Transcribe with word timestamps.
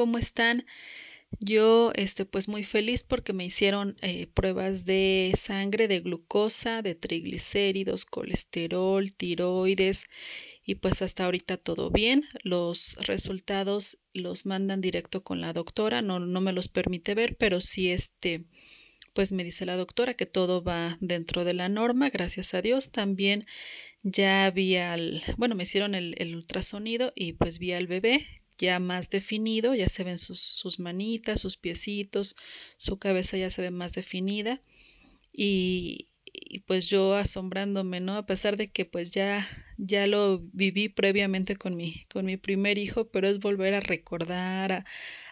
¿cómo 0.00 0.16
están? 0.16 0.64
Yo, 1.40 1.92
este, 1.94 2.24
pues 2.24 2.48
muy 2.48 2.64
feliz 2.64 3.02
porque 3.02 3.34
me 3.34 3.44
hicieron 3.44 3.96
eh, 4.00 4.28
pruebas 4.28 4.86
de 4.86 5.30
sangre, 5.36 5.88
de 5.88 6.00
glucosa, 6.00 6.80
de 6.80 6.94
triglicéridos, 6.94 8.06
colesterol, 8.06 9.14
tiroides 9.14 10.06
y 10.64 10.76
pues 10.76 11.02
hasta 11.02 11.26
ahorita 11.26 11.58
todo 11.58 11.90
bien. 11.90 12.26
Los 12.44 12.96
resultados 13.06 13.98
los 14.14 14.46
mandan 14.46 14.80
directo 14.80 15.22
con 15.22 15.42
la 15.42 15.52
doctora, 15.52 16.00
no, 16.00 16.18
no 16.18 16.40
me 16.40 16.54
los 16.54 16.68
permite 16.68 17.14
ver, 17.14 17.36
pero 17.36 17.60
sí 17.60 17.90
este, 17.90 18.46
pues 19.12 19.32
me 19.32 19.44
dice 19.44 19.66
la 19.66 19.76
doctora 19.76 20.14
que 20.14 20.24
todo 20.24 20.62
va 20.62 20.96
dentro 21.02 21.44
de 21.44 21.52
la 21.52 21.68
norma, 21.68 22.08
gracias 22.08 22.54
a 22.54 22.62
Dios. 22.62 22.90
También 22.90 23.44
ya 24.02 24.46
había, 24.46 24.94
el, 24.94 25.22
bueno, 25.36 25.54
me 25.56 25.64
hicieron 25.64 25.94
el, 25.94 26.14
el 26.16 26.36
ultrasonido 26.36 27.12
y 27.14 27.34
pues 27.34 27.58
vi 27.58 27.74
al 27.74 27.86
bebé 27.86 28.26
ya 28.60 28.78
más 28.78 29.10
definido, 29.10 29.74
ya 29.74 29.88
se 29.88 30.04
ven 30.04 30.18
sus, 30.18 30.38
sus 30.40 30.78
manitas, 30.78 31.40
sus 31.40 31.56
piecitos, 31.56 32.36
su 32.76 32.98
cabeza 32.98 33.36
ya 33.36 33.50
se 33.50 33.62
ve 33.62 33.70
más 33.70 33.94
definida 33.94 34.60
y, 35.32 36.08
pues 36.66 36.88
yo 36.88 37.14
asombrándome, 37.16 38.00
¿no? 38.00 38.16
A 38.16 38.26
pesar 38.26 38.56
de 38.56 38.70
que 38.70 38.84
pues 38.84 39.10
ya, 39.12 39.46
ya 39.78 40.06
lo 40.06 40.40
viví 40.52 40.88
previamente 40.88 41.56
con 41.56 41.76
mi, 41.76 42.04
con 42.12 42.24
mi 42.26 42.36
primer 42.36 42.78
hijo, 42.78 43.10
pero 43.10 43.28
es 43.28 43.40
volver 43.40 43.74
a 43.74 43.80
recordar, 43.80 44.72
a, 44.72 44.84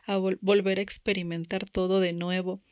a 0.07 0.17
vol 0.19 0.39
volver 0.43 0.79
a 0.79 0.83
experimentar 0.83 1.69
todo 1.69 2.01
de 2.01 2.13
nuevo. 2.13 2.63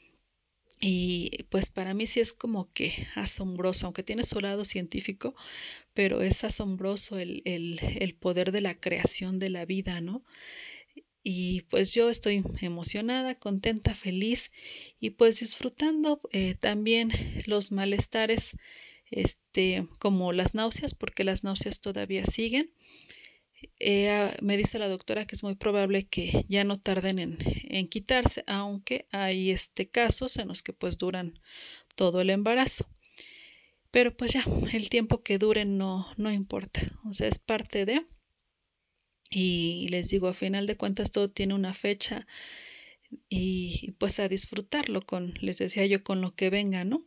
Y 0.80 1.44
pues 1.50 1.70
para 1.70 1.94
mí 1.94 2.06
sí 2.06 2.20
es 2.20 2.32
como 2.32 2.68
que 2.68 2.92
asombroso, 3.14 3.86
aunque 3.86 4.02
tiene 4.02 4.24
su 4.24 4.40
lado 4.40 4.64
científico, 4.64 5.34
pero 5.94 6.20
es 6.22 6.44
asombroso 6.44 7.18
el, 7.18 7.42
el, 7.46 7.80
el 7.98 8.14
poder 8.14 8.52
de 8.52 8.60
la 8.60 8.78
creación 8.78 9.38
de 9.38 9.48
la 9.48 9.64
vida, 9.64 10.00
¿no? 10.00 10.22
Y 11.28 11.62
pues 11.62 11.92
yo 11.92 12.08
estoy 12.08 12.44
emocionada, 12.60 13.34
contenta, 13.34 13.96
feliz 13.96 14.52
y 15.00 15.10
pues 15.10 15.40
disfrutando 15.40 16.20
eh, 16.30 16.54
también 16.54 17.10
los 17.46 17.72
malestares, 17.72 18.56
este, 19.10 19.84
como 19.98 20.32
las 20.32 20.54
náuseas, 20.54 20.94
porque 20.94 21.24
las 21.24 21.42
náuseas 21.42 21.80
todavía 21.80 22.24
siguen 22.24 22.70
eh, 23.78 24.30
me 24.42 24.56
dice 24.56 24.78
la 24.78 24.88
doctora 24.88 25.26
que 25.26 25.34
es 25.34 25.42
muy 25.42 25.54
probable 25.54 26.06
que 26.06 26.44
ya 26.48 26.64
no 26.64 26.78
tarden 26.78 27.18
en, 27.18 27.38
en, 27.68 27.88
quitarse, 27.88 28.44
aunque 28.46 29.06
hay 29.12 29.50
este 29.50 29.88
casos 29.88 30.36
en 30.38 30.48
los 30.48 30.62
que 30.62 30.72
pues 30.72 30.98
duran 30.98 31.38
todo 31.94 32.20
el 32.20 32.30
embarazo. 32.30 32.86
Pero 33.90 34.16
pues 34.16 34.32
ya, 34.32 34.44
el 34.72 34.88
tiempo 34.90 35.22
que 35.22 35.38
duren 35.38 35.78
no, 35.78 36.06
no 36.16 36.30
importa, 36.32 36.80
o 37.08 37.14
sea, 37.14 37.28
es 37.28 37.38
parte 37.38 37.86
de... 37.86 38.04
Y 39.28 39.88
les 39.88 40.08
digo, 40.10 40.28
a 40.28 40.34
final 40.34 40.66
de 40.66 40.76
cuentas 40.76 41.10
todo 41.10 41.30
tiene 41.30 41.54
una 41.54 41.74
fecha 41.74 42.26
y, 43.28 43.80
y 43.82 43.90
pues 43.92 44.20
a 44.20 44.28
disfrutarlo 44.28 45.02
con, 45.02 45.34
les 45.40 45.58
decía 45.58 45.84
yo, 45.86 46.04
con 46.04 46.20
lo 46.20 46.34
que 46.34 46.48
venga, 46.48 46.84
¿no? 46.84 47.04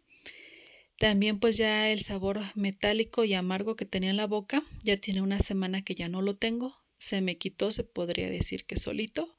También 1.00 1.40
pues 1.40 1.56
ya 1.56 1.90
el 1.90 2.02
sabor 2.02 2.42
metálico 2.56 3.24
y 3.24 3.34
amargo 3.34 3.78
que 3.78 3.86
tenía 3.86 4.10
en 4.10 4.18
la 4.18 4.28
boca, 4.28 4.62
ya 4.84 4.98
tiene 4.98 5.22
una 5.22 5.40
semana 5.40 5.82
que 5.82 5.96
ya 5.96 6.10
no 6.10 6.22
lo 6.22 6.36
tengo, 6.36 6.78
se 6.98 7.22
me 7.22 7.38
quitó, 7.38 7.72
se 7.72 7.86
podría 7.86 8.30
decir 8.30 8.66
que 8.66 8.76
solito, 8.76 9.34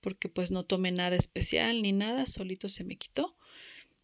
porque 0.00 0.28
pues 0.28 0.52
no 0.52 0.64
tomé 0.64 0.92
nada 0.92 1.16
especial 1.16 1.82
ni 1.82 1.90
nada, 1.90 2.26
solito 2.26 2.68
se 2.68 2.84
me 2.84 2.94
quitó. 2.94 3.36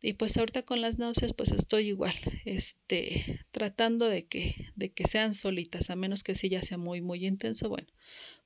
Y 0.03 0.15
pues 0.15 0.37
ahorita 0.37 0.63
con 0.65 0.81
las 0.81 0.99
náuseas 0.99 1.33
pues 1.33 1.53
estoy 1.53 1.87
igual, 1.87 2.15
este, 2.45 3.47
tratando 3.53 4.09
de 4.09 4.27
que, 4.27 4.73
de 4.75 4.93
que 4.93 5.05
sean 5.07 5.33
solitas, 5.33 5.91
a 5.91 5.97
menos 5.97 6.25
que 6.25 6.35
sí 6.35 6.49
ya 6.49 6.61
sea 6.61 6.77
muy, 6.77 7.03
muy 7.03 7.25
intenso, 7.25 7.69
bueno, 7.69 7.87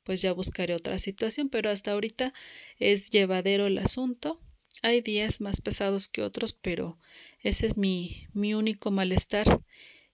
pues 0.05 0.21
ya 0.21 0.35
buscaré 0.35 0.75
otra 0.75 0.99
situación, 0.99 1.49
pero 1.49 1.71
hasta 1.71 1.93
ahorita 1.93 2.35
es 2.79 3.09
llevadero 3.09 3.67
el 3.67 3.79
asunto 3.79 4.39
hay 4.83 5.01
días 5.01 5.41
más 5.41 5.61
pesados 5.61 6.09
que 6.09 6.23
otros, 6.23 6.53
pero 6.53 6.99
ese 7.43 7.67
es 7.67 7.77
mi, 7.77 8.27
mi 8.33 8.55
único 8.55 8.91
malestar 8.91 9.47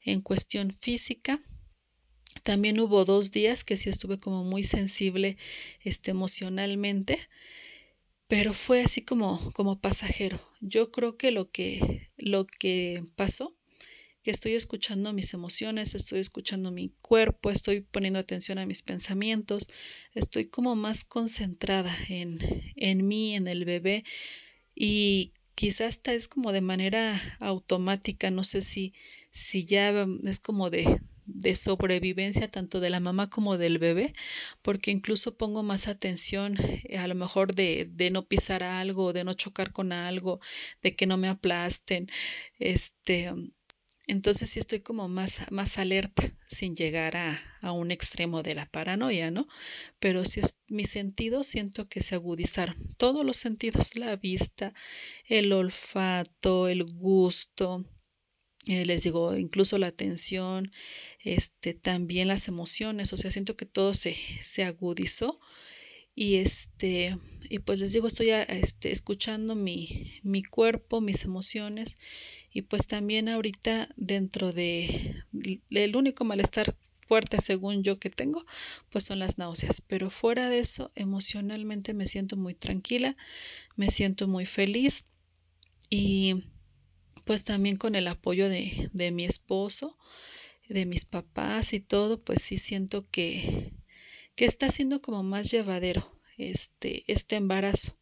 en 0.00 0.20
cuestión 0.20 0.72
física. 0.72 1.40
También 2.42 2.78
hubo 2.80 3.04
dos 3.04 3.32
días 3.32 3.64
que 3.64 3.76
sí 3.76 3.90
estuve 3.90 4.18
como 4.18 4.44
muy 4.44 4.62
sensible 4.64 5.36
este, 5.80 6.10
emocionalmente, 6.10 7.18
pero 8.28 8.52
fue 8.52 8.82
así 8.82 9.02
como, 9.02 9.40
como 9.52 9.80
pasajero. 9.80 10.38
Yo 10.60 10.90
creo 10.90 11.16
que 11.16 11.30
lo 11.30 11.48
que, 11.48 12.08
lo 12.16 12.46
que 12.46 13.04
pasó, 13.16 13.56
que 14.22 14.32
estoy 14.32 14.54
escuchando 14.54 15.12
mis 15.12 15.32
emociones, 15.34 15.94
estoy 15.94 16.18
escuchando 16.18 16.72
mi 16.72 16.88
cuerpo, 17.00 17.50
estoy 17.50 17.82
poniendo 17.82 18.18
atención 18.18 18.58
a 18.58 18.66
mis 18.66 18.82
pensamientos, 18.82 19.68
estoy 20.14 20.48
como 20.48 20.74
más 20.74 21.04
concentrada 21.04 21.96
en, 22.08 22.38
en 22.74 23.06
mí, 23.06 23.36
en 23.36 23.46
el 23.46 23.64
bebé, 23.64 24.02
y 24.76 25.32
quizás 25.56 25.88
hasta 25.88 26.12
es 26.12 26.28
como 26.28 26.52
de 26.52 26.60
manera 26.60 27.20
automática, 27.40 28.30
no 28.30 28.44
sé 28.44 28.62
si, 28.62 28.94
si 29.30 29.64
ya 29.64 30.06
es 30.24 30.38
como 30.40 30.70
de, 30.70 31.00
de 31.24 31.56
sobrevivencia 31.56 32.50
tanto 32.50 32.78
de 32.80 32.90
la 32.90 33.00
mamá 33.00 33.30
como 33.30 33.56
del 33.58 33.78
bebé, 33.78 34.12
porque 34.62 34.90
incluso 34.90 35.36
pongo 35.36 35.62
más 35.62 35.88
atención 35.88 36.56
eh, 36.84 36.98
a 36.98 37.08
lo 37.08 37.14
mejor 37.14 37.54
de, 37.54 37.88
de 37.90 38.10
no 38.10 38.28
pisar 38.28 38.62
algo, 38.62 39.12
de 39.12 39.24
no 39.24 39.32
chocar 39.34 39.72
con 39.72 39.92
algo, 39.92 40.40
de 40.82 40.94
que 40.94 41.06
no 41.06 41.16
me 41.16 41.28
aplasten, 41.28 42.06
este, 42.58 43.32
entonces 44.06 44.50
sí 44.50 44.60
estoy 44.60 44.80
como 44.80 45.08
más, 45.08 45.50
más 45.50 45.78
alerta, 45.78 46.22
sin 46.46 46.76
llegar 46.76 47.16
a, 47.16 47.72
un 47.72 47.90
extremo 47.90 48.42
de 48.42 48.54
la 48.54 48.66
paranoia, 48.66 49.30
¿no? 49.32 49.48
Pero 49.98 50.24
si 50.24 50.40
es, 50.40 50.60
mis 50.68 50.90
sentidos 50.90 51.48
siento 51.48 51.88
que 51.88 52.00
se 52.00 52.14
agudizaron. 52.14 52.76
Todos 52.96 53.24
los 53.24 53.36
sentidos, 53.36 53.96
la 53.96 54.14
vista, 54.14 54.72
el 55.26 55.52
olfato, 55.52 56.68
el 56.68 56.84
gusto, 56.84 57.84
eh, 58.68 58.84
les 58.84 59.02
digo, 59.02 59.36
incluso 59.36 59.78
la 59.78 59.88
atención, 59.88 60.70
este, 61.20 61.74
también 61.74 62.28
las 62.28 62.46
emociones, 62.48 63.12
o 63.12 63.16
sea, 63.16 63.30
siento 63.32 63.56
que 63.56 63.66
todo 63.66 63.94
se, 63.94 64.14
se 64.14 64.64
agudizó 64.64 65.38
y 66.16 66.36
este 66.36 67.14
y 67.50 67.58
pues 67.58 67.78
les 67.78 67.92
digo 67.92 68.08
estoy 68.08 68.30
este, 68.30 68.90
escuchando 68.90 69.54
mi, 69.54 70.18
mi 70.22 70.42
cuerpo 70.42 71.02
mis 71.02 71.24
emociones 71.24 71.98
y 72.56 72.62
pues 72.62 72.86
también 72.86 73.28
ahorita 73.28 73.90
dentro 73.96 74.50
de 74.50 75.14
el 75.68 75.94
único 75.94 76.24
malestar 76.24 76.74
fuerte 77.06 77.38
según 77.42 77.82
yo 77.82 77.98
que 77.98 78.08
tengo 78.08 78.46
pues 78.88 79.04
son 79.04 79.18
las 79.18 79.36
náuseas. 79.36 79.82
Pero 79.82 80.08
fuera 80.08 80.48
de 80.48 80.60
eso 80.60 80.90
emocionalmente 80.94 81.92
me 81.92 82.06
siento 82.06 82.38
muy 82.38 82.54
tranquila 82.54 83.14
me 83.76 83.90
siento 83.90 84.26
muy 84.26 84.46
feliz 84.46 85.04
y 85.90 86.44
pues 87.26 87.44
también 87.44 87.76
con 87.76 87.94
el 87.94 88.08
apoyo 88.08 88.48
de, 88.48 88.88
de 88.94 89.10
mi 89.10 89.26
esposo 89.26 89.98
de 90.66 90.86
mis 90.86 91.04
papás 91.04 91.74
y 91.74 91.80
todo 91.80 92.24
pues 92.24 92.40
sí 92.40 92.56
siento 92.56 93.06
que 93.10 93.74
que 94.34 94.46
está 94.46 94.70
siendo 94.70 95.02
como 95.02 95.22
más 95.22 95.50
llevadero 95.50 96.02
este 96.38 97.04
este 97.06 97.36
embarazo. 97.36 97.98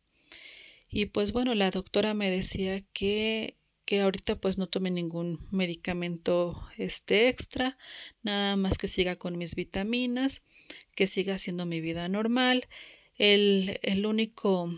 Y 0.89 1.07
pues 1.07 1.33
bueno 1.33 1.55
la 1.55 1.73
doctora 1.73 2.15
me 2.15 2.31
decía 2.31 2.81
que 2.93 3.59
que 3.87 4.01
ahorita 4.01 4.37
pues 4.37 4.59
no 4.59 4.67
tome 4.67 4.91
ningún 4.91 5.39
medicamento 5.51 6.61
este 6.79 7.29
extra, 7.29 7.77
nada 8.23 8.57
más 8.57 8.79
que 8.79 8.89
siga 8.89 9.17
con 9.17 9.37
mis 9.37 9.55
vitaminas, 9.55 10.43
que 10.95 11.07
siga 11.07 11.35
haciendo 11.35 11.67
mi 11.67 11.81
vida 11.81 12.09
normal. 12.09 12.67
El, 13.17 13.79
el 13.83 14.07
único, 14.07 14.73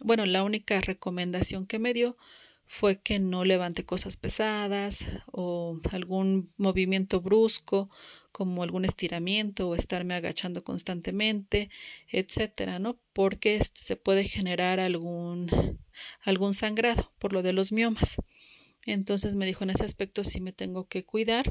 bueno, 0.00 0.24
la 0.26 0.42
única 0.44 0.80
recomendación 0.80 1.66
que 1.66 1.78
me 1.78 1.92
dio 1.92 2.16
fue 2.64 3.00
que 3.00 3.18
no 3.18 3.44
levante 3.44 3.84
cosas 3.84 4.16
pesadas 4.16 5.06
o 5.30 5.78
algún 5.90 6.48
movimiento 6.56 7.20
brusco 7.20 7.90
como 8.32 8.62
algún 8.62 8.86
estiramiento 8.86 9.68
o 9.68 9.74
estarme 9.74 10.14
agachando 10.14 10.64
constantemente, 10.64 11.68
etcétera, 12.08 12.78
¿no? 12.78 12.98
Porque 13.12 13.60
se 13.74 13.96
puede 13.96 14.24
generar 14.24 14.80
algún 14.80 15.50
algún 16.22 16.54
sangrado 16.54 17.12
por 17.18 17.32
lo 17.34 17.42
de 17.42 17.52
los 17.52 17.72
miomas. 17.72 18.16
Entonces 18.86 19.34
me 19.34 19.46
dijo 19.46 19.64
en 19.64 19.70
ese 19.70 19.84
aspecto 19.84 20.24
sí 20.24 20.40
me 20.40 20.52
tengo 20.52 20.88
que 20.88 21.04
cuidar 21.04 21.50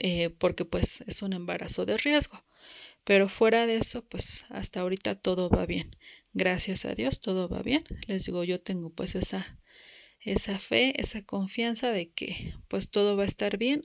eh, 0.00 0.30
porque 0.30 0.64
pues 0.64 1.02
es 1.06 1.22
un 1.22 1.32
embarazo 1.32 1.86
de 1.86 1.96
riesgo. 1.96 2.42
Pero 3.04 3.28
fuera 3.28 3.66
de 3.66 3.76
eso, 3.76 4.04
pues 4.06 4.46
hasta 4.50 4.80
ahorita 4.80 5.14
todo 5.14 5.48
va 5.48 5.66
bien. 5.66 5.90
Gracias 6.34 6.84
a 6.84 6.94
Dios, 6.94 7.20
todo 7.20 7.48
va 7.48 7.62
bien. 7.62 7.84
Les 8.06 8.26
digo, 8.26 8.44
yo 8.44 8.60
tengo 8.60 8.90
pues 8.90 9.14
esa, 9.14 9.44
esa 10.20 10.58
fe, 10.58 11.00
esa 11.00 11.24
confianza 11.24 11.90
de 11.90 12.10
que 12.10 12.54
pues 12.68 12.90
todo 12.90 13.16
va 13.16 13.22
a 13.22 13.26
estar 13.26 13.56
bien 13.56 13.82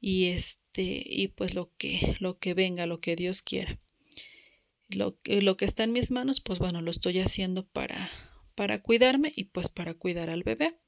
y 0.00 0.26
este, 0.26 1.02
y 1.04 1.28
pues 1.28 1.54
lo 1.54 1.72
que, 1.76 2.16
lo 2.20 2.38
que 2.38 2.54
venga, 2.54 2.86
lo 2.86 3.00
que 3.00 3.16
Dios 3.16 3.42
quiera. 3.42 3.78
Lo, 4.90 5.18
lo 5.26 5.56
que 5.56 5.64
está 5.66 5.84
en 5.84 5.92
mis 5.92 6.10
manos, 6.10 6.40
pues 6.40 6.58
bueno, 6.58 6.80
lo 6.80 6.90
estoy 6.90 7.18
haciendo 7.18 7.66
para, 7.66 8.10
para 8.54 8.80
cuidarme 8.80 9.32
y 9.36 9.44
pues 9.44 9.68
para 9.68 9.94
cuidar 9.94 10.30
al 10.30 10.44
bebé. 10.44 10.78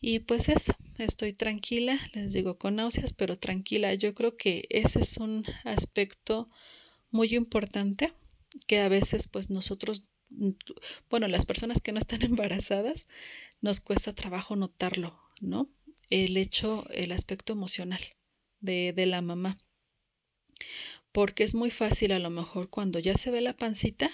Y 0.00 0.20
pues 0.20 0.48
eso, 0.48 0.74
estoy 0.98 1.32
tranquila, 1.32 1.98
les 2.14 2.32
digo 2.32 2.58
con 2.58 2.76
náuseas, 2.76 3.12
pero 3.12 3.38
tranquila. 3.38 3.92
Yo 3.94 4.14
creo 4.14 4.36
que 4.36 4.66
ese 4.70 5.00
es 5.00 5.18
un 5.18 5.44
aspecto 5.64 6.48
muy 7.10 7.34
importante 7.34 8.12
que 8.66 8.80
a 8.80 8.88
veces 8.88 9.28
pues 9.28 9.50
nosotros, 9.50 10.04
bueno, 11.10 11.28
las 11.28 11.44
personas 11.44 11.80
que 11.80 11.92
no 11.92 11.98
están 11.98 12.22
embarazadas, 12.24 13.06
nos 13.60 13.80
cuesta 13.80 14.14
trabajo 14.14 14.56
notarlo, 14.56 15.20
¿no? 15.40 15.70
El 16.08 16.36
hecho, 16.36 16.86
el 16.90 17.12
aspecto 17.12 17.52
emocional 17.52 18.00
de, 18.60 18.92
de 18.94 19.06
la 19.06 19.20
mamá. 19.20 19.58
Porque 21.12 21.42
es 21.42 21.54
muy 21.54 21.70
fácil 21.70 22.12
a 22.12 22.18
lo 22.18 22.30
mejor 22.30 22.70
cuando 22.70 22.98
ya 23.00 23.14
se 23.14 23.30
ve 23.30 23.40
la 23.40 23.56
pancita, 23.56 24.10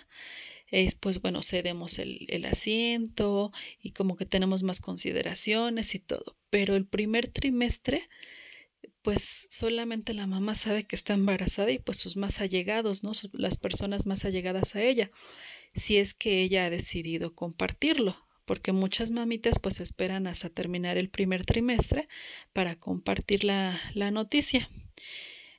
es 0.71 0.95
pues 0.95 1.21
bueno, 1.21 1.43
cedemos 1.43 1.99
el, 1.99 2.45
asiento 2.45 3.53
y 3.81 3.91
como 3.91 4.17
que 4.17 4.27
tenemos 4.27 4.63
más 4.63 4.81
consideraciones 4.81 5.95
y 5.95 5.99
todo. 6.01 6.37
Pero 6.51 6.77
el 6.77 6.87
primer 6.87 7.31
trimestre, 7.31 8.03
pues 9.03 9.47
solamente 9.51 10.15
la 10.15 10.27
mamá 10.27 10.55
sabe 10.55 10.85
que 10.85 10.97
está 10.97 11.15
embarazada 11.15 11.71
y 11.71 11.79
pues 11.79 11.99
sus 11.99 12.17
más 12.17 12.41
allegados, 12.41 13.05
¿no? 13.05 13.13
Las 13.33 13.59
personas 13.59 14.07
más 14.07 14.25
allegadas 14.25 14.75
a 14.77 14.83
ella, 14.83 15.11
si 15.75 15.99
es 15.99 16.15
que 16.15 16.43
ella 16.43 16.67
ha 16.67 16.71
decidido 16.71 17.35
compartirlo 17.35 18.17
porque 18.45 18.71
muchas 18.71 19.11
mamitas 19.11 19.59
pues 19.59 19.81
esperan 19.81 20.29
hasta 20.29 20.49
terminar 20.49 20.97
el 20.99 21.11
primer 21.11 21.45
trimestre 21.45 22.07
para 22.53 22.77
compartir 22.77 23.43
la 23.43 24.11
noticia. 24.13 24.69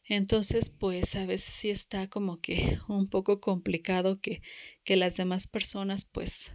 Entonces, 0.08 0.70
pues 0.70 1.16
a 1.16 1.26
veces 1.26 1.54
sí 1.54 1.70
está 1.70 2.08
como 2.08 2.40
que 2.40 2.78
un 2.88 3.08
poco 3.08 3.42
complicado 3.42 4.22
que, 4.22 4.42
que 4.84 4.96
las 4.96 5.18
demás 5.18 5.48
personas 5.48 6.06
pues 6.06 6.52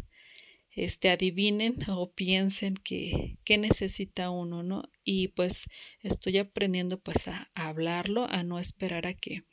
este 0.74 1.10
adivinen 1.10 1.76
o 1.88 2.10
piensen 2.12 2.74
que, 2.74 3.36
que 3.44 3.58
necesita 3.58 4.30
uno, 4.30 4.62
¿no? 4.62 4.90
Y 5.04 5.28
pues 5.28 5.64
estoy 6.00 6.38
aprendiendo 6.38 6.98
pues 6.98 7.28
a, 7.28 7.50
hablarlo, 7.54 8.26
a 8.30 8.42
no 8.42 8.58
esperar 8.58 9.06
a 9.06 9.12
que, 9.12 9.44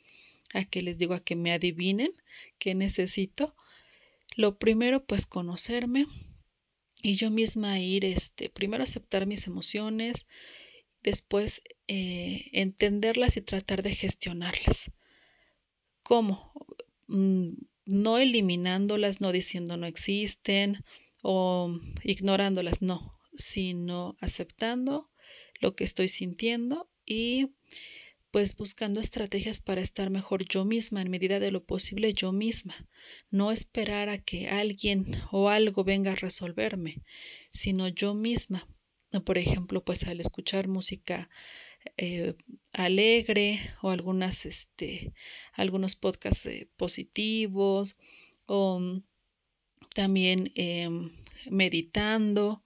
a 0.54 0.64
que 0.64 0.80
les 0.80 0.98
digo 0.98 1.12
a 1.12 1.20
que 1.20 1.36
me 1.36 1.52
adivinen 1.52 2.10
qué 2.58 2.74
necesito. 2.74 3.54
Lo 4.36 4.58
primero 4.58 5.04
pues 5.04 5.26
conocerme, 5.26 6.06
y 7.02 7.16
yo 7.16 7.30
misma 7.30 7.80
ir, 7.80 8.04
este, 8.04 8.48
primero 8.50 8.82
aceptar 8.82 9.26
mis 9.26 9.46
emociones, 9.46 10.26
después 11.02 11.62
eh, 11.92 12.48
entenderlas 12.52 13.36
y 13.36 13.40
tratar 13.40 13.82
de 13.82 13.92
gestionarlas. 13.92 14.92
¿Cómo? 16.04 16.52
Mm, 17.08 17.48
no 17.86 18.18
eliminándolas, 18.18 19.20
no 19.20 19.32
diciendo 19.32 19.76
no 19.76 19.86
existen 19.88 20.84
o 21.24 21.76
ignorándolas, 22.04 22.80
no, 22.80 23.18
sino 23.34 24.16
aceptando 24.20 25.10
lo 25.58 25.74
que 25.74 25.82
estoy 25.82 26.06
sintiendo 26.06 26.88
y 27.04 27.56
pues 28.30 28.56
buscando 28.56 29.00
estrategias 29.00 29.58
para 29.58 29.80
estar 29.80 30.10
mejor 30.10 30.44
yo 30.44 30.64
misma, 30.64 31.02
en 31.02 31.10
medida 31.10 31.40
de 31.40 31.50
lo 31.50 31.64
posible 31.64 32.14
yo 32.14 32.30
misma, 32.30 32.76
no 33.32 33.50
esperar 33.50 34.10
a 34.10 34.18
que 34.18 34.48
alguien 34.48 35.06
o 35.32 35.48
algo 35.48 35.82
venga 35.82 36.12
a 36.12 36.22
resolverme, 36.26 37.02
sino 37.50 37.88
yo 37.88 38.14
misma. 38.14 38.64
Por 39.24 39.38
ejemplo, 39.38 39.84
pues 39.84 40.06
al 40.06 40.20
escuchar 40.20 40.68
música 40.68 41.28
eh, 41.96 42.34
alegre 42.72 43.58
o 43.82 43.90
algunas, 43.90 44.46
este, 44.46 45.12
algunos 45.54 45.96
podcasts 45.96 46.46
eh, 46.46 46.70
positivos 46.76 47.96
o 48.46 48.80
también 49.94 50.52
eh, 50.54 50.88
meditando 51.50 52.62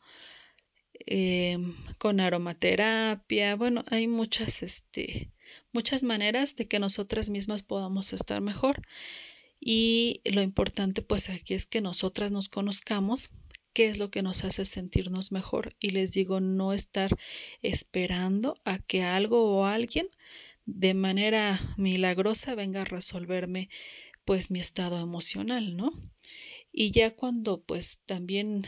con 1.98 2.20
aromaterapia. 2.20 3.56
Bueno, 3.56 3.84
hay 3.88 4.06
muchas, 4.06 4.62
este, 4.62 5.30
muchas 5.72 6.02
maneras 6.02 6.56
de 6.56 6.66
que 6.66 6.78
nosotras 6.78 7.28
mismas 7.30 7.62
podamos 7.62 8.12
estar 8.12 8.40
mejor. 8.40 8.80
Y 9.60 10.20
lo 10.24 10.42
importante 10.42 11.02
pues 11.02 11.30
aquí 11.30 11.54
es 11.54 11.66
que 11.66 11.80
nosotras 11.80 12.32
nos 12.32 12.48
conozcamos, 12.48 13.30
qué 13.74 13.88
es 13.88 13.98
lo 13.98 14.10
que 14.10 14.22
nos 14.22 14.44
hace 14.44 14.64
sentirnos 14.64 15.32
mejor. 15.32 15.74
Y 15.80 15.90
les 15.90 16.12
digo, 16.12 16.40
no 16.40 16.72
estar 16.72 17.10
esperando 17.60 18.56
a 18.64 18.78
que 18.78 19.02
algo 19.02 19.56
o 19.56 19.66
alguien 19.66 20.08
de 20.64 20.94
manera 20.94 21.60
milagrosa 21.76 22.54
venga 22.54 22.80
a 22.80 22.84
resolverme 22.86 23.68
pues 24.24 24.50
mi 24.50 24.60
estado 24.60 24.98
emocional, 25.00 25.76
¿no? 25.76 25.92
Y 26.72 26.90
ya 26.92 27.10
cuando 27.10 27.62
pues 27.62 28.02
también 28.06 28.62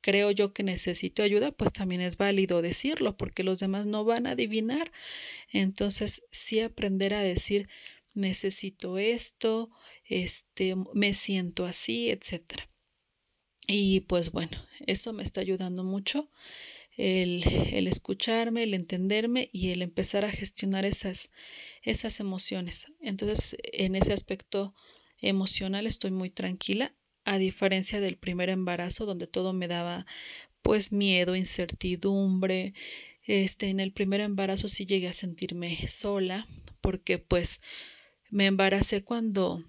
creo 0.00 0.30
yo 0.30 0.54
que 0.54 0.62
necesito 0.62 1.22
ayuda, 1.22 1.52
pues 1.52 1.72
también 1.72 2.00
es 2.00 2.16
válido 2.16 2.62
decirlo, 2.62 3.16
porque 3.16 3.42
los 3.42 3.58
demás 3.58 3.84
no 3.84 4.04
van 4.04 4.26
a 4.26 4.30
adivinar. 4.30 4.90
Entonces, 5.52 6.24
sí 6.30 6.60
aprender 6.60 7.12
a 7.12 7.20
decir, 7.20 7.68
necesito 8.14 8.96
esto, 8.96 9.70
este, 10.06 10.74
me 10.94 11.12
siento 11.12 11.66
así, 11.66 12.10
etcétera. 12.10 12.68
Y 13.70 14.00
pues 14.00 14.32
bueno, 14.32 14.56
eso 14.86 15.12
me 15.12 15.22
está 15.22 15.42
ayudando 15.42 15.84
mucho. 15.84 16.28
El, 16.96 17.44
el, 17.70 17.86
escucharme, 17.86 18.64
el 18.64 18.74
entenderme 18.74 19.50
y 19.52 19.70
el 19.70 19.82
empezar 19.82 20.24
a 20.24 20.32
gestionar 20.32 20.84
esas, 20.86 21.30
esas 21.82 22.18
emociones. 22.18 22.86
Entonces, 23.00 23.56
en 23.72 23.94
ese 23.94 24.14
aspecto 24.14 24.74
emocional 25.20 25.86
estoy 25.86 26.10
muy 26.10 26.30
tranquila 26.30 26.90
a 27.24 27.36
diferencia 27.36 28.00
del 28.00 28.16
primer 28.16 28.48
embarazo 28.48 29.04
donde 29.04 29.26
todo 29.26 29.52
me 29.52 29.68
daba 29.68 30.06
pues 30.62 30.90
miedo, 30.90 31.36
incertidumbre. 31.36 32.72
Este, 33.24 33.68
en 33.68 33.80
el 33.80 33.92
primer 33.92 34.22
embarazo 34.22 34.66
sí 34.66 34.86
llegué 34.86 35.08
a 35.08 35.12
sentirme 35.12 35.76
sola 35.86 36.46
porque 36.80 37.18
pues 37.18 37.60
me 38.30 38.46
embaracé 38.46 39.04
cuando 39.04 39.62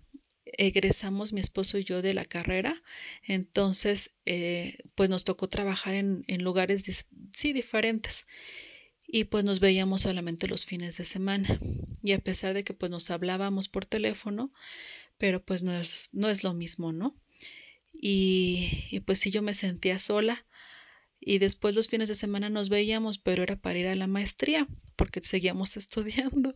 egresamos 0.58 1.34
mi 1.34 1.42
esposo 1.42 1.78
y 1.78 1.84
yo 1.84 2.02
de 2.02 2.14
la 2.14 2.26
carrera, 2.26 2.82
entonces 3.24 4.16
eh, 4.26 4.78
pues 4.96 5.10
nos 5.10 5.24
tocó 5.24 5.48
trabajar 5.48 5.94
en, 5.94 6.26
lugares 6.44 7.08
sí 7.32 7.54
diferentes 7.54 8.26
y 9.08 9.26
pues 9.26 9.44
nos 9.44 9.60
veíamos 9.60 10.02
solamente 10.02 10.48
los 10.48 10.66
fines 10.66 10.98
de 10.98 11.06
semana 11.06 11.48
y 12.04 12.14
a 12.14 12.20
pesar 12.20 12.54
de 12.54 12.64
que 12.64 12.74
pues 12.74 12.92
nos 12.92 13.10
hablábamos 13.12 13.68
por 13.68 13.86
teléfono, 13.86 14.52
pero 15.18 15.44
pues 15.44 15.64
no 15.64 15.74
es, 15.74 16.10
no 16.14 16.30
es 16.30 16.44
lo 16.44 16.54
mismo, 16.54 16.92
¿no? 16.92 17.16
y, 17.94 18.70
y 18.92 19.00
pues 19.02 19.20
sí 19.20 19.32
yo 19.32 19.42
me 19.42 19.54
sentía 19.54 20.00
sola 20.00 20.46
y 21.20 21.40
después 21.40 21.76
los 21.76 21.90
fines 21.90 22.08
de 22.08 22.16
semana 22.16 22.50
nos 22.50 22.70
veíamos, 22.70 23.18
pero 23.18 23.44
era 23.44 23.58
para 23.58 23.78
ir 23.78 23.88
a 23.88 23.96
la 23.96 24.08
maestría, 24.08 24.68
porque 24.96 25.22
seguíamos 25.22 25.76
estudiando. 25.78 26.56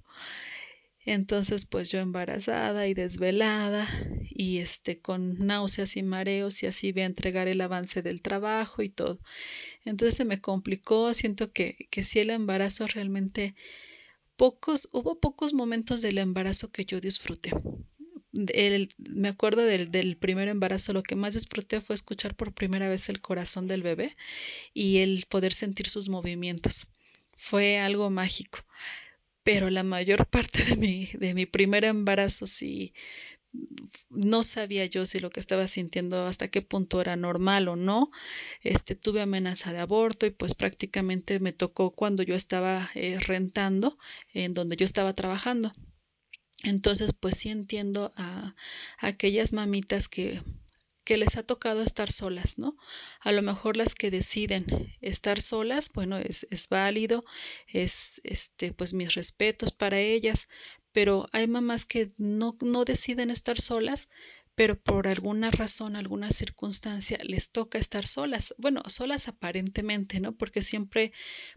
Entonces, 1.06 1.66
pues 1.66 1.92
yo 1.92 2.00
embarazada 2.00 2.88
y 2.88 2.94
desvelada 2.94 3.88
y 4.30 4.60
este 4.60 5.00
con 5.00 5.46
náuseas 5.46 5.98
y 5.98 6.04
mareos 6.04 6.64
y 6.64 6.68
así 6.68 6.92
voy 6.92 7.02
a 7.02 7.08
entregar 7.08 7.48
el 7.48 7.62
avance 7.62 8.02
del 8.02 8.22
trabajo 8.22 8.82
y 8.82 8.90
todo. 8.90 9.20
Entonces 9.86 10.16
se 10.16 10.26
me 10.26 10.42
complicó, 10.42 11.14
siento 11.14 11.52
que, 11.52 11.88
que 11.92 12.04
sí 12.04 12.20
el 12.20 12.30
embarazo 12.30 12.88
realmente 12.88 13.56
pocos, 14.38 14.90
hubo 14.94 15.20
pocos 15.20 15.54
momentos 15.54 16.02
del 16.02 16.18
embarazo 16.18 16.72
que 16.72 16.86
yo 16.86 17.02
disfruté 17.02 17.52
el, 18.54 18.90
me 18.98 19.28
acuerdo 19.28 19.62
del, 19.62 19.92
del, 19.92 20.18
primer 20.18 20.48
embarazo, 20.48 20.94
lo 20.94 21.04
que 21.04 21.16
más 21.16 21.36
disfruté 21.36 21.82
fue 21.82 21.96
escuchar 21.96 22.36
por 22.36 22.54
primera 22.54 22.90
vez 22.90 23.10
el 23.10 23.22
corazón 23.22 23.68
del 23.68 23.84
bebé 23.84 24.16
y 24.74 25.00
el 25.00 25.26
poder 25.30 25.54
sentir 25.54 25.90
sus 25.90 26.10
movimientos. 26.10 26.88
Fue 27.38 27.80
algo 27.80 28.10
mágico. 28.10 28.60
Pero 29.44 29.70
la 29.70 29.84
mayor 29.84 30.26
parte 30.28 30.64
de 30.64 30.76
mi, 30.78 31.06
de 31.06 31.34
mi 31.34 31.46
primer 31.46 31.84
embarazo 31.84 32.46
sí 32.46 32.94
no 34.10 34.44
sabía 34.44 34.86
yo 34.86 35.06
si 35.06 35.20
lo 35.20 35.30
que 35.30 35.40
estaba 35.40 35.68
sintiendo 35.68 36.26
hasta 36.26 36.48
qué 36.48 36.62
punto 36.62 37.02
era 37.02 37.16
normal 37.16 37.68
o 37.68 37.76
no. 37.76 38.12
Este 38.62 38.96
tuve 38.96 39.22
amenaza 39.22 39.72
de 39.72 39.80
aborto 39.80 40.26
y 40.26 40.32
pues 40.32 40.56
prácticamente 40.56 41.40
me 41.40 41.54
tocó 41.54 41.92
cuando 41.92 42.24
yo 42.24 42.36
estaba 42.36 42.90
eh, 42.96 43.20
rentando 43.20 43.98
en 44.34 44.54
donde 44.54 44.76
yo 44.76 44.86
estaba 44.86 45.14
trabajando. 45.14 45.72
Entonces, 46.64 47.14
pues 47.14 47.38
sí 47.38 47.50
entiendo 47.50 48.12
a, 48.16 48.56
aquellas 48.98 49.54
mamitas 49.54 50.08
que, 50.08 50.42
que 51.04 51.18
les 51.18 51.38
ha 51.38 51.44
tocado 51.44 51.82
estar 51.82 52.12
solas, 52.12 52.58
¿no? 52.58 52.78
A 53.20 53.32
lo 53.32 53.42
mejor 53.42 53.78
las 53.78 53.96
que 53.96 54.12
deciden 54.12 54.66
estar 55.02 55.42
solas, 55.42 55.92
bueno, 55.94 56.18
es, 56.18 56.48
es 56.50 56.70
válido, 56.70 57.24
es 57.68 58.22
este, 58.24 58.74
pues 58.74 58.94
mis 58.94 59.16
respetos 59.16 59.72
para 59.72 60.00
ellas, 60.00 60.48
pero 60.92 61.28
hay 61.32 61.48
mamás 61.48 61.86
que 61.86 62.08
no, 62.18 62.58
no 62.62 62.86
deciden 62.86 63.30
estar 63.32 63.60
solas, 63.60 64.08
pero 64.56 64.80
por 64.80 65.08
alguna 65.08 65.50
razón, 65.52 65.96
alguna 65.96 66.32
circunstancia 66.32 67.18
les 67.24 67.52
toca 67.52 67.80
estar 67.80 68.06
solas. 68.06 68.54
Bueno, 68.58 68.84
solas 68.88 69.28
aparentemente, 69.28 70.20
¿no? 70.20 70.36
Porque 70.36 70.62
siempre 70.62 71.12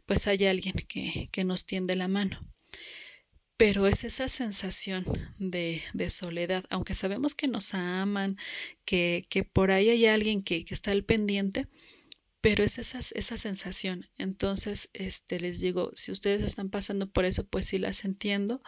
pues 0.07 0.27
hay 0.27 0.47
alguien 0.47 0.75
que, 0.89 1.29
que 1.31 1.45
nos 1.45 1.67
tiende 1.67 1.95
la 1.95 2.09
mano 2.09 2.41
pero 3.57 3.87
es 3.87 4.05
esa 4.05 4.29
sensación 4.29 5.05
de, 5.39 5.83
de, 5.95 6.11
soledad, 6.11 6.65
aunque 6.69 6.95
sabemos 6.95 7.35
que 7.35 7.49
nos 7.49 7.73
aman, 7.73 8.37
que, 8.85 9.25
que 9.31 9.45
por 9.45 9.71
ahí 9.71 9.89
hay 9.89 10.07
alguien 10.07 10.43
que, 10.43 10.65
que, 10.65 10.75
está 10.75 10.91
al 10.91 11.05
pendiente, 11.05 11.67
pero 12.43 12.63
es 12.65 12.79
esa, 12.79 12.99
esa 12.99 13.37
sensación. 13.39 14.09
Entonces, 14.19 14.91
este, 14.93 15.41
les 15.41 15.61
digo, 15.61 15.91
si 15.95 16.13
ustedes 16.13 16.43
están 16.43 16.69
pasando 16.69 17.11
por 17.11 17.25
eso, 17.25 17.47
pues 17.47 17.67
sí 17.67 17.79
las 17.79 18.05
entiendo, 18.05 18.63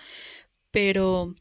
pero 0.71 1.35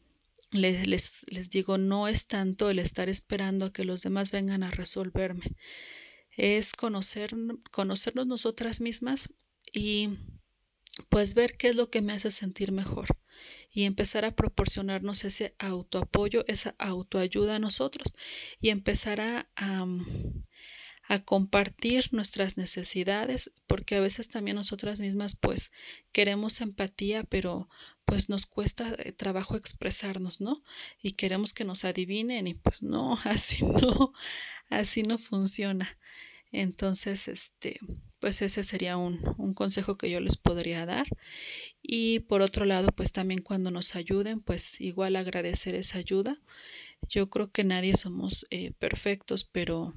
les, 0.52 0.86
les, 0.86 1.24
les 1.30 1.48
digo, 1.48 1.78
no 1.78 2.06
es 2.06 2.26
tanto 2.26 2.68
el 2.68 2.78
estar 2.78 3.08
esperando 3.08 3.66
a 3.66 3.72
que 3.72 3.84
los 3.84 4.02
demás 4.02 4.30
vengan 4.30 4.62
a 4.62 4.70
resolverme, 4.70 5.56
es 6.36 6.74
conocer, 6.74 7.34
conocernos 7.70 8.26
nosotras 8.26 8.82
mismas 8.82 9.30
y 9.72 10.10
pues 11.08 11.34
ver 11.34 11.56
qué 11.56 11.68
es 11.68 11.76
lo 11.76 11.90
que 11.90 12.02
me 12.02 12.12
hace 12.12 12.30
sentir 12.30 12.72
mejor 12.72 13.08
y 13.72 13.84
empezar 13.84 14.24
a 14.24 14.34
proporcionarnos 14.34 15.24
ese 15.24 15.54
autoapoyo, 15.58 16.44
esa 16.48 16.74
autoayuda 16.78 17.56
a 17.56 17.58
nosotros 17.58 18.14
y 18.60 18.70
empezar 18.70 19.20
a, 19.20 19.48
a, 19.56 21.18
compartir 21.24 22.08
nuestras 22.12 22.56
necesidades, 22.56 23.50
porque 23.66 23.96
a 23.96 24.00
veces 24.00 24.28
también 24.28 24.56
nosotras 24.56 25.00
mismas 25.00 25.36
pues 25.36 25.72
queremos 26.12 26.60
empatía, 26.60 27.24
pero 27.24 27.68
pues 28.04 28.28
nos 28.28 28.46
cuesta 28.46 28.94
eh, 28.98 29.12
trabajo 29.12 29.56
expresarnos, 29.56 30.40
¿no? 30.40 30.62
Y 31.02 31.12
queremos 31.12 31.52
que 31.52 31.64
nos 31.64 31.84
adivinen 31.84 32.46
y 32.46 32.54
pues 32.54 32.82
no, 32.82 33.18
así 33.24 33.64
no, 33.64 34.12
así 34.70 35.02
no 35.02 35.18
funciona. 35.18 35.88
Entonces, 36.52 37.28
este, 37.28 37.78
pues 38.20 38.40
ese 38.42 38.64
sería 38.64 38.96
un, 38.96 39.20
un, 39.36 39.52
consejo 39.52 39.98
que 39.98 40.10
yo 40.10 40.20
les 40.20 40.36
podría 40.36 40.86
dar. 40.86 41.06
Y 41.82 42.20
por 42.20 42.42
otro 42.42 42.64
lado, 42.64 42.88
pues 42.88 43.12
también 43.12 43.40
cuando 43.42 43.70
nos 43.70 43.96
ayuden, 43.96 44.40
pues 44.40 44.80
igual 44.80 45.16
agradecer 45.16 45.74
esa 45.74 45.98
ayuda. 45.98 46.40
Yo 47.08 47.30
creo 47.30 47.50
que 47.50 47.64
nadie 47.64 47.96
somos 47.96 48.46
eh, 48.50 48.72
perfectos, 48.72 49.44
pero 49.44 49.94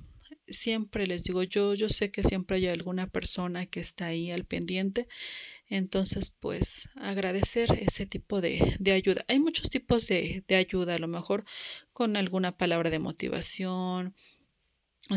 siempre 0.48 1.08
les 1.08 1.24
digo 1.24 1.44
yo, 1.44 1.74
yo 1.74 1.90
sé 1.90 2.12
que 2.12 2.24
siempre 2.24 2.58
hay 2.58 2.68
alguna 2.68 3.08
persona 3.08 3.66
que 3.66 3.80
está 3.80 4.08
ahí 4.08 4.32
al 4.32 4.46
pendiente. 4.46 5.08
Entonces, 5.68 6.30
pues 6.30 6.90
agradecer 6.96 7.72
ese 7.80 8.06
tipo 8.06 8.42
de, 8.42 8.76
de 8.80 8.92
ayuda. 8.92 9.24
Hay 9.28 9.40
muchos 9.40 9.70
tipos 9.70 10.08
de, 10.08 10.44
de 10.48 10.56
ayuda, 10.56 10.96
a 10.96 11.00
lo 11.00 11.08
mejor 11.08 11.46
con 11.94 12.18
alguna 12.18 12.56
palabra 12.56 12.90
de 12.90 13.00
motivación, 13.00 14.14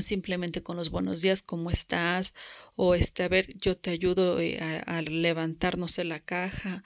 simplemente 0.00 0.62
con 0.62 0.76
los 0.76 0.90
buenos 0.90 1.20
días, 1.20 1.42
¿cómo 1.42 1.70
estás? 1.70 2.34
O 2.74 2.94
este, 2.94 3.22
a 3.22 3.28
ver, 3.28 3.46
yo 3.58 3.76
te 3.76 3.90
ayudo 3.90 4.40
eh, 4.40 4.58
a, 4.86 5.02
levantarnos 5.02 5.98
en 5.98 6.08
la 6.08 6.20
caja, 6.20 6.82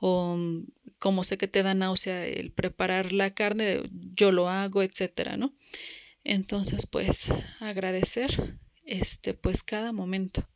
o 0.00 0.36
mm, 0.36 0.66
como 0.98 1.24
sé 1.24 1.38
que 1.38 1.48
te 1.48 1.62
da 1.62 1.74
náusea 1.74 2.26
el 2.26 2.52
preparar 2.52 3.12
la 3.12 3.30
carne, 3.34 3.82
yo 4.14 4.32
lo 4.32 4.48
hago, 4.48 4.82
etcétera, 4.82 5.36
¿no? 5.36 5.54
Entonces, 6.24 6.86
pues, 6.86 7.30
agradecer, 7.60 8.30
este, 8.84 9.34
pues, 9.34 9.62
cada 9.62 9.92
momento, 9.92 10.48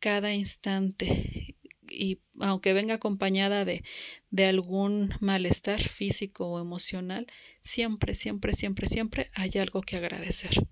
cada 0.00 0.32
instante, 0.34 1.56
y 1.88 2.20
aunque 2.40 2.72
venga 2.72 2.94
acompañada 2.94 3.64
de, 3.64 3.84
de 4.30 4.46
algún 4.46 5.14
malestar 5.20 5.80
físico 5.80 6.46
o 6.48 6.60
emocional, 6.60 7.26
siempre, 7.62 8.14
siempre, 8.14 8.54
siempre, 8.54 8.88
siempre 8.88 9.30
hay 9.34 9.50
algo 9.58 9.82
que 9.82 9.96
agradecer 9.96 10.66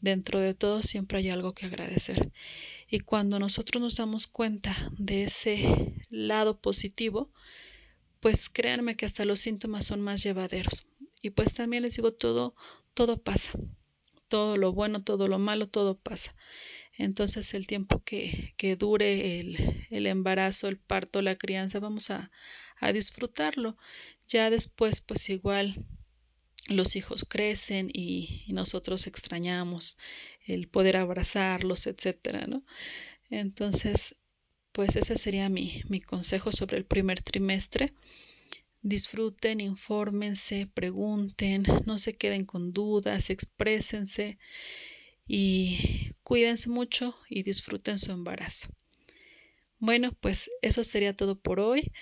dentro 0.00 0.40
de 0.40 0.54
todo 0.54 0.82
siempre 0.82 1.18
hay 1.18 1.30
algo 1.30 1.54
que 1.54 1.66
agradecer. 1.66 2.32
Y 2.88 3.00
cuando 3.00 3.38
nosotros 3.38 3.82
nos 3.82 3.96
damos 3.96 4.26
cuenta 4.26 4.76
de 4.98 5.24
ese 5.24 5.94
lado 6.10 6.60
positivo, 6.60 7.30
pues 8.20 8.48
créanme 8.48 8.96
que 8.96 9.06
hasta 9.06 9.24
los 9.24 9.40
síntomas 9.40 9.86
son 9.86 10.00
más 10.00 10.22
llevaderos. 10.22 10.88
Y 11.22 11.30
pues 11.30 11.54
también 11.54 11.82
les 11.82 11.96
digo, 11.96 12.12
todo, 12.12 12.54
todo 12.94 13.22
pasa. 13.22 13.52
Todo 14.28 14.56
lo 14.56 14.72
bueno, 14.72 15.02
todo 15.02 15.28
lo 15.28 15.38
malo, 15.38 15.68
todo 15.68 15.98
pasa. 15.98 16.34
Entonces 16.98 17.54
el 17.54 17.66
tiempo 17.66 18.02
que, 18.04 18.54
que 18.56 18.76
dure 18.76 19.40
el, 19.40 19.56
el, 19.90 20.06
embarazo, 20.06 20.68
el 20.68 20.78
parto, 20.78 21.22
la 21.22 21.36
crianza, 21.36 21.78
vamos 21.78 22.10
a, 22.10 22.30
a 22.78 22.92
disfrutarlo. 22.92 23.76
Ya 24.28 24.50
después, 24.50 25.02
pues 25.02 25.28
igual 25.28 25.74
los 26.68 26.96
hijos 26.96 27.24
crecen 27.28 27.90
y, 27.92 28.44
nosotros 28.48 29.06
extrañamos 29.06 29.98
el 30.46 30.68
poder 30.68 30.96
abrazarlos, 30.96 31.86
etcétera, 31.86 32.46
¿no? 32.46 32.64
Entonces, 33.30 34.16
pues 34.72 34.96
ese 34.96 35.16
sería 35.16 35.48
mi, 35.48 35.82
mi 35.88 36.00
consejo 36.00 36.52
sobre 36.52 36.78
el 36.78 36.84
primer 36.84 37.22
trimestre. 37.22 37.92
Disfruten, 38.82 39.60
infórmense, 39.60 40.66
pregunten, 40.72 41.64
no 41.86 41.98
se 41.98 42.14
queden 42.14 42.44
con 42.44 42.72
dudas, 42.72 43.30
exprésense 43.30 44.38
y 45.26 46.14
cuídense 46.22 46.70
mucho 46.70 47.14
y 47.28 47.42
disfruten 47.42 47.98
su 47.98 48.12
embarazo. 48.12 48.68
Bueno, 49.78 50.12
pues 50.20 50.50
eso 50.62 50.84
sería 50.84 51.14
todo 51.14 51.38
por 51.38 51.60
hoy. 51.60 51.92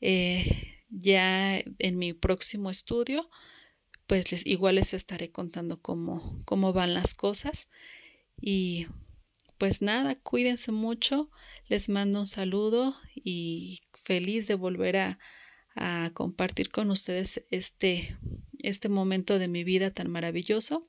Eh, 0.00 0.44
ya 0.90 1.58
en 1.78 1.98
mi 1.98 2.12
próximo 2.12 2.70
estudio 2.70 3.28
pues 4.12 4.30
les, 4.30 4.46
igual 4.46 4.74
les 4.74 4.92
estaré 4.92 5.32
contando 5.32 5.80
cómo, 5.80 6.20
cómo 6.44 6.74
van 6.74 6.92
las 6.92 7.14
cosas. 7.14 7.70
Y 8.38 8.86
pues 9.56 9.80
nada, 9.80 10.14
cuídense 10.16 10.70
mucho, 10.70 11.30
les 11.66 11.88
mando 11.88 12.20
un 12.20 12.26
saludo 12.26 12.94
y 13.14 13.80
feliz 13.94 14.46
de 14.48 14.54
volver 14.54 14.98
a, 14.98 15.18
a 15.76 16.10
compartir 16.12 16.70
con 16.70 16.90
ustedes 16.90 17.42
este, 17.50 18.18
este 18.62 18.90
momento 18.90 19.38
de 19.38 19.48
mi 19.48 19.64
vida 19.64 19.90
tan 19.90 20.10
maravilloso. 20.10 20.86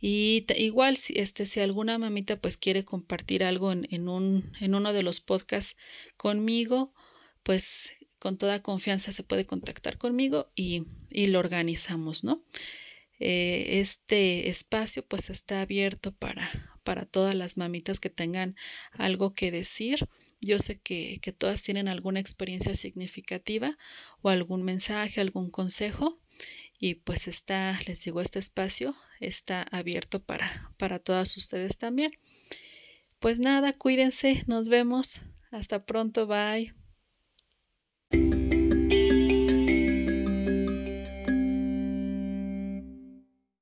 Y 0.00 0.46
igual 0.56 0.96
si 0.96 1.18
este 1.18 1.44
si 1.44 1.60
alguna 1.60 1.98
mamita 1.98 2.40
pues 2.40 2.56
quiere 2.56 2.86
compartir 2.86 3.44
algo 3.44 3.70
en, 3.70 3.86
en, 3.90 4.08
un, 4.08 4.50
en 4.60 4.74
uno 4.74 4.94
de 4.94 5.02
los 5.02 5.20
podcasts 5.20 5.76
conmigo, 6.16 6.94
pues 7.42 7.92
con 8.18 8.36
toda 8.36 8.62
confianza 8.62 9.12
se 9.12 9.22
puede 9.22 9.46
contactar 9.46 9.98
conmigo 9.98 10.48
y, 10.54 10.84
y 11.10 11.26
lo 11.26 11.38
organizamos, 11.38 12.22
¿no? 12.22 12.42
Eh, 13.18 13.80
este 13.80 14.48
espacio 14.48 15.04
pues 15.06 15.28
está 15.28 15.60
abierto 15.60 16.12
para, 16.12 16.48
para 16.84 17.04
todas 17.04 17.34
las 17.34 17.58
mamitas 17.58 18.00
que 18.00 18.10
tengan 18.10 18.56
algo 18.92 19.34
que 19.34 19.50
decir. 19.50 20.08
Yo 20.40 20.58
sé 20.58 20.78
que, 20.78 21.18
que 21.20 21.32
todas 21.32 21.62
tienen 21.62 21.88
alguna 21.88 22.20
experiencia 22.20 22.74
significativa 22.74 23.76
o 24.22 24.30
algún 24.30 24.62
mensaje, 24.64 25.20
algún 25.20 25.50
consejo 25.50 26.18
y 26.78 26.94
pues 26.94 27.28
está, 27.28 27.78
les 27.86 28.02
digo, 28.04 28.22
este 28.22 28.38
espacio 28.38 28.96
está 29.20 29.62
abierto 29.70 30.22
para, 30.22 30.72
para 30.78 30.98
todas 30.98 31.36
ustedes 31.36 31.76
también. 31.76 32.10
Pues 33.18 33.38
nada, 33.38 33.74
cuídense, 33.74 34.42
nos 34.46 34.70
vemos, 34.70 35.20
hasta 35.50 35.84
pronto, 35.84 36.26
bye. 36.26 36.72